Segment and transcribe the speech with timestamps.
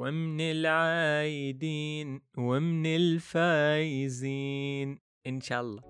[0.00, 4.48] ومن العايدين ومن الفايزين.
[5.26, 5.82] إن شاء الله.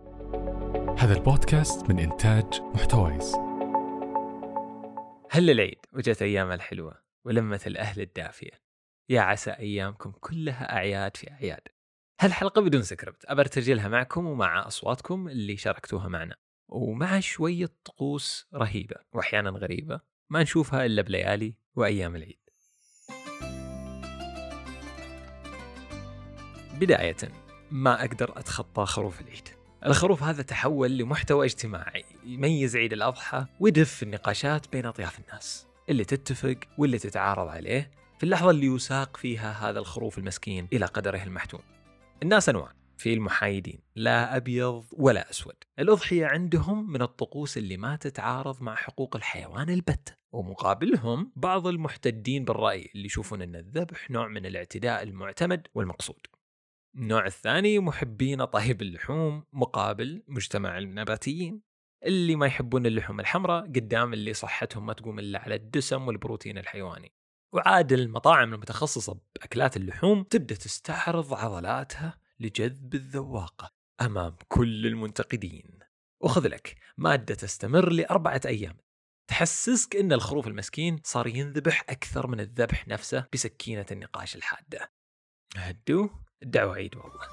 [0.98, 3.34] هذا البودكاست من إنتاج محتويس.
[5.30, 8.62] هل العيد وجت أيام الحلوة ولمة الأهل الدافية؟
[9.08, 11.62] يا عسى أيامكم كلها أعياد في أعياد.
[12.20, 13.24] هالحلقة بدون سكريبت.
[13.24, 16.36] أبى أرتجلها معكم ومع أصواتكم اللي شاركتوها معنا.
[16.68, 20.00] ومع شوية طقوس رهيبة وأحيانا غريبة
[20.30, 22.50] ما نشوفها إلا بليالي وأيام العيد.
[26.80, 27.16] بداية
[27.70, 29.48] ما أقدر أتخطى خروف العيد.
[29.86, 35.66] الخروف هذا تحول لمحتوى اجتماعي يميز عيد الأضحى ويدف النقاشات بين أطياف الناس.
[35.88, 41.22] اللي تتفق واللي تتعارض عليه في اللحظة اللي يساق فيها هذا الخروف المسكين إلى قدره
[41.22, 41.61] المحتوم.
[42.22, 45.55] الناس أنواع في المحايدين لا أبيض ولا أسود.
[45.78, 52.91] الأضحية عندهم من الطقوس اللي ما تتعارض مع حقوق الحيوان البتة ومقابلهم بعض المحتدين بالرأي
[52.94, 56.27] اللي يشوفون أن الذبح نوع من الاعتداء المعتمد والمقصود.
[56.94, 61.62] النوع الثاني محبين طيب اللحوم مقابل مجتمع النباتيين
[62.05, 67.12] اللي ما يحبون اللحوم الحمراء قدام اللي صحتهم ما تقوم إلا على الدسم والبروتين الحيواني.
[67.52, 75.78] وعاد المطاعم المتخصصة بأكلات اللحوم تبدأ تستعرض عضلاتها لجذب الذواقة أمام كل المنتقدين.
[76.20, 78.77] وخذ لك مادة تستمر لأربعة أيام.
[79.28, 84.92] تحسسك أن الخروف المسكين صار ينذبح أكثر من الذبح نفسه بسكينة النقاش الحادة.
[85.56, 86.08] هدوا
[86.42, 87.27] الدعوة عيد والله.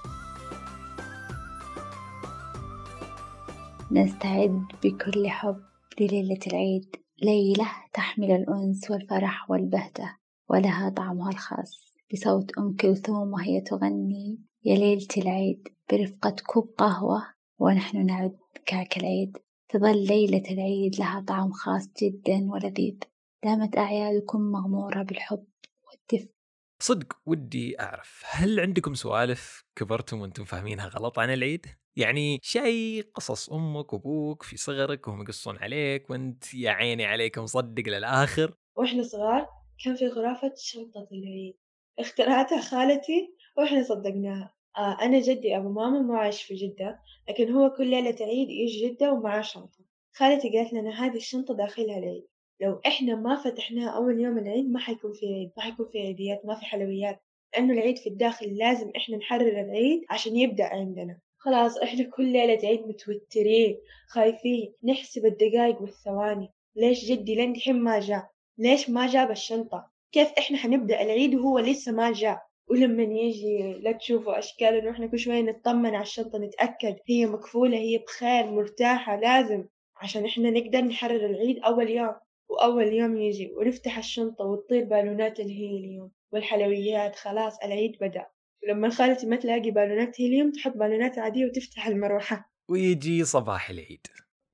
[3.92, 5.64] نستعد بكل حب
[6.00, 6.96] لليلة العيد.
[7.22, 10.18] ليلة تحمل الأنس والفرح والبهجة
[10.50, 11.94] ولها طعمها الخاص.
[12.14, 17.24] بصوت أم كلثوم وهي تغني يا ليلة العيد برفقة كوب قهوة
[17.60, 19.38] ونحن نعد كعك العيد.
[19.70, 22.98] تظل ليلة العيد لها طعم خاص جدا ولذيذ.
[23.44, 25.46] دامت أعيادكم مغمورة بالحب
[25.88, 26.37] والدفء.
[26.80, 33.50] صدق ودي أعرف هل عندكم سوالف كبرتم وأنتم فاهمينها غلط عن العيد؟ يعني شيء قصص
[33.50, 39.48] أمك وأبوك في صغرك وهم يقصون عليك وأنت يا عيني عليك مصدق للآخر؟ وإحنا صغار
[39.84, 41.58] كان في خرافة شنطة العيد
[42.00, 44.54] اخترعتها خالتي وإحنا صدقناها.
[44.78, 47.00] آه أنا جدي أبو ماما مو عايش في جدة
[47.30, 49.80] لكن هو كل ليلة عيد يجي جدة ومعاه شنطة.
[50.14, 52.28] خالتي قالت لنا هذه الشنطة داخلها العيد.
[52.62, 56.46] لو إحنا ما فتحناها أول يوم العيد ما حيكون في عيد ما حيكون في عيديات
[56.46, 57.22] ما في حلويات
[57.54, 61.20] لأنه العيد في الداخل لازم إحنا نحرر العيد عشان يبدأ عندنا.
[61.38, 66.50] خلاص إحنا كل ليلة عيد متوترين خايفين نحسب الدقايق والثواني.
[66.76, 71.60] ليش جدي لين دحين ما جاء؟ ليش ما جاب الشنطة؟ كيف إحنا حنبدأ العيد وهو
[71.60, 76.40] لسه ما جاء؟ ولما يجي لا تشوفوا أشكال إنه إحنا كل شوية نطمن على الشنطة
[76.40, 79.66] نتأكد هي مكفولة هي بخير مرتاحة لازم
[79.98, 82.16] عشان إحنا نقدر نحرر العيد أول يوم.
[82.50, 88.26] وأول يوم يجي ونفتح الشنطة وتطير بالونات الهيليوم والحلويات خلاص العيد بدأ.
[88.64, 92.52] ولما خالتي ما تلاقي بالونات هيليوم تحط بالونات عادية وتفتح المروحة.
[92.70, 94.08] ويجي صباح العيد.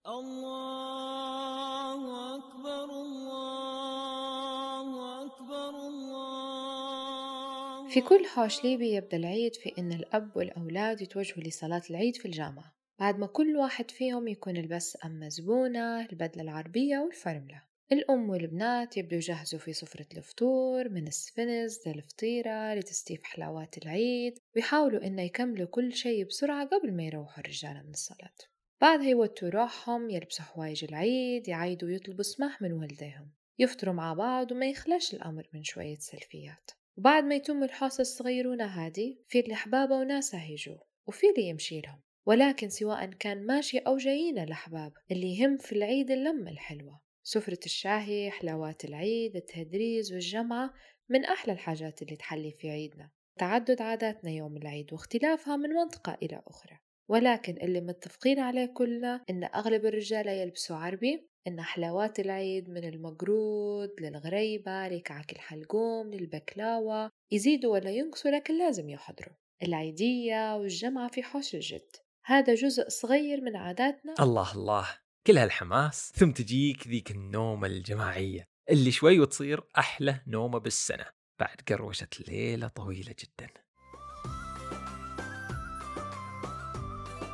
[0.08, 11.02] الله أكبر الله أكبر الله في كل حوش ليبي يبدأ العيد في إن الأب والأولاد
[11.02, 12.74] يتوجهوا لصلاة العيد في الجامعة.
[13.00, 19.18] بعد ما كل واحد فيهم يكون لبس أما زبونة البدلة العربية والفرملة الأم والبنات يبدوا
[19.18, 26.26] يجهزوا في سفرة الفطور من السفنز للفطيرة لتستيف حلاوات العيد ويحاولوا إنه يكملوا كل شيء
[26.26, 28.36] بسرعة قبل ما يروحوا الرجالة من الصلاة.
[28.82, 33.32] بعدها يوتوا روحهم يلبسوا حوايج العيد يعيدوا يطلبوا سماح من والديهم.
[33.60, 36.72] يفطروا مع بعض وما يخلاش الأمر من شوية سلفيات.
[36.98, 40.78] وبعد ما يتم الحوسة الصغيرونة هادي في اللي أحبابه وناسه يجوا
[41.08, 42.02] وفي اللي يمشي لهم.
[42.26, 47.03] ولكن سواء كان ماشي أو جايين الأحباب اللي يهم في العيد اللمة الحلوة.
[47.24, 50.74] سفرة الشاهي حلاوات العيد التهدريز والجمعة
[51.10, 53.10] من أحلى الحاجات اللي تحلي في عيدنا.
[53.40, 56.78] تعدد عاداتنا يوم العيد واختلافها من منطقة إلى أخرى.
[57.10, 63.90] ولكن اللي متفقين عليه كلنا إن أغلب الرجال يلبسوا عربي إن حلاوات العيد من المقرود
[64.02, 69.36] للغريبة لكعك الحلقوم للبكلاوة يزيدوا ولا ينقصوا لكن لازم يحضروا.
[69.64, 71.96] العيدية والجمعة في حوش الجد.
[72.26, 74.14] هذا جزء صغير من عاداتنا.
[74.20, 75.03] الله الله.
[75.28, 81.06] كل هالحماس ثم تجيك ذيك النومة الجماعية اللي شوي وتصير أحلى نومة بالسنة
[81.40, 83.50] بعد قروشة ليلة طويلة جدا.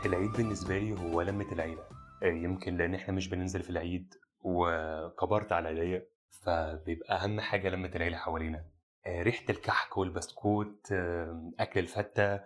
[0.05, 1.83] العيد بالنسبة لي هو لمة العيلة.
[2.23, 7.91] آه، يمكن لأن إحنا مش بننزل في العيد وكبرت على ايديا فبيبقى أهم حاجة لمة
[7.95, 8.65] العيلة حوالينا.
[9.05, 12.39] آه، ريحة الكحك والبسكوت آه، أكل الفتة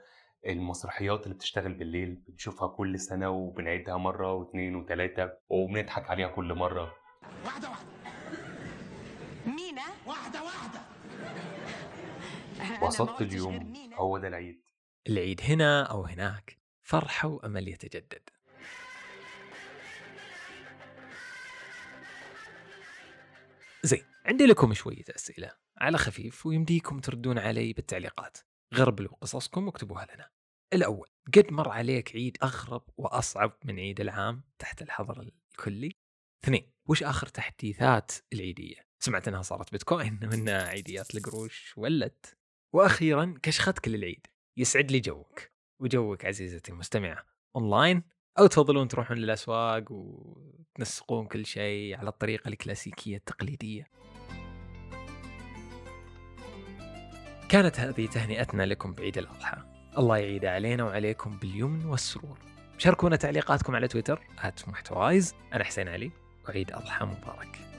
[0.47, 6.93] المسرحيات اللي بتشتغل بالليل بنشوفها كل سنة وبنعيدها مرة واثنين وثلاثة وبنضحك عليها كل مرة.
[7.45, 7.89] واحدة واحدة.
[9.45, 10.81] مينا؟ واحدة واحدة.
[12.81, 14.63] وسط اليوم هو ده العيد.
[15.09, 18.29] العيد هنا أو هناك فرحة وأمل يتجدد.
[23.83, 28.37] زين عندي لكم شوية أسئلة على خفيف ويمديكم تردون علي بالتعليقات.
[28.73, 30.32] غربلوا قصصكم واكتبوها لنا.
[30.73, 35.91] الأول قد مر عليك عيد أغرب وأصعب من عيد العام تحت الحظر الكلي؟
[36.43, 42.37] اثنين وش آخر تحديثات العيدية؟ سمعت أنها صارت بيتكوين وأنها عيديات القروش ولت.
[42.73, 44.27] وأخيرا كشختك للعيد
[44.57, 45.41] يسعد لي جوك
[45.81, 47.25] وجوك عزيزتي المستمعة
[47.55, 48.03] أونلاين
[48.39, 53.87] أو تفضلون تروحون للأسواق وتنسقون كل شيء على الطريقة الكلاسيكية التقليدية.
[57.49, 59.72] كانت هذه تهنئتنا لكم بعيد الأضحى.
[59.97, 62.37] الله يعيد علينا وعليكم باليمن والسرور.
[62.77, 64.21] شاركونا تعليقاتكم على تويتر
[64.67, 66.11] محتوايز أنا حسين علي
[66.47, 67.72] وعيد أضحى مبارك.